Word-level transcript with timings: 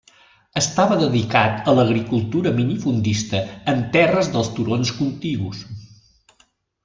Estava 0.59 0.95
dedicat 1.01 1.67
a 1.73 1.75
l'agricultura 1.79 2.53
minifundista 2.55 3.41
en 3.73 3.83
terres 3.97 4.31
dels 4.37 4.49
turons 4.59 4.95
contigus. 5.03 5.61